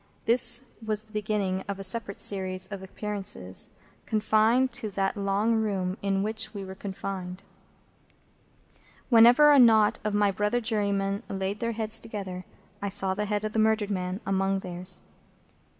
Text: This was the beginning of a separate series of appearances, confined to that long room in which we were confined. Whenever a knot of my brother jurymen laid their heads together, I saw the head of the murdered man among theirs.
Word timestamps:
This 0.25 0.63
was 0.83 1.03
the 1.03 1.13
beginning 1.13 1.63
of 1.67 1.77
a 1.77 1.83
separate 1.83 2.19
series 2.19 2.67
of 2.71 2.81
appearances, 2.81 3.75
confined 4.07 4.71
to 4.71 4.89
that 4.89 5.15
long 5.15 5.53
room 5.57 5.95
in 6.01 6.23
which 6.23 6.55
we 6.55 6.65
were 6.65 6.73
confined. 6.73 7.43
Whenever 9.09 9.51
a 9.51 9.59
knot 9.59 9.99
of 10.03 10.15
my 10.15 10.31
brother 10.31 10.59
jurymen 10.59 11.21
laid 11.29 11.59
their 11.59 11.73
heads 11.73 11.99
together, 11.99 12.45
I 12.81 12.89
saw 12.89 13.13
the 13.13 13.25
head 13.25 13.45
of 13.45 13.53
the 13.53 13.59
murdered 13.59 13.91
man 13.91 14.21
among 14.25 14.61
theirs. 14.61 15.01